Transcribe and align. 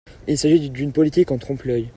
Il 0.27 0.35
s’agit 0.35 0.71
d’une 0.71 0.93
politique 0.93 1.29
en 1.29 1.37
trompe-l’œil. 1.37 1.87